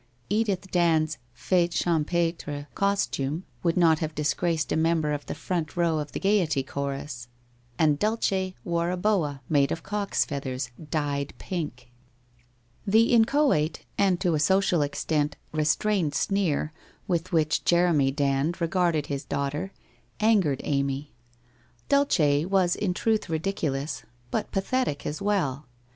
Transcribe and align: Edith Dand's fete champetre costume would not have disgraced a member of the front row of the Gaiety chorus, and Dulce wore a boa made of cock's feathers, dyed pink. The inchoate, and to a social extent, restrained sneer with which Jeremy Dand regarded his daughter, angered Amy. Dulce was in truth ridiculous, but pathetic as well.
Edith 0.31 0.71
Dand's 0.71 1.19
fete 1.31 1.69
champetre 1.73 2.65
costume 2.73 3.43
would 3.61 3.77
not 3.77 3.99
have 3.99 4.15
disgraced 4.15 4.71
a 4.71 4.75
member 4.75 5.13
of 5.13 5.27
the 5.27 5.35
front 5.35 5.77
row 5.77 5.99
of 5.99 6.11
the 6.13 6.19
Gaiety 6.19 6.63
chorus, 6.63 7.27
and 7.77 7.99
Dulce 7.99 8.53
wore 8.63 8.89
a 8.89 8.97
boa 8.97 9.43
made 9.47 9.71
of 9.71 9.83
cock's 9.83 10.25
feathers, 10.25 10.71
dyed 10.89 11.35
pink. 11.37 11.91
The 12.87 13.13
inchoate, 13.13 13.85
and 13.95 14.19
to 14.21 14.33
a 14.33 14.39
social 14.39 14.81
extent, 14.81 15.35
restrained 15.51 16.15
sneer 16.15 16.73
with 17.07 17.31
which 17.31 17.63
Jeremy 17.63 18.09
Dand 18.09 18.59
regarded 18.59 19.05
his 19.05 19.23
daughter, 19.23 19.71
angered 20.19 20.61
Amy. 20.63 21.11
Dulce 21.89 22.43
was 22.47 22.75
in 22.75 22.95
truth 22.95 23.29
ridiculous, 23.29 24.01
but 24.31 24.49
pathetic 24.51 25.05
as 25.05 25.21
well. 25.21 25.67